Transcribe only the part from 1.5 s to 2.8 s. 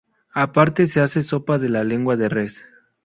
de la lengua de res.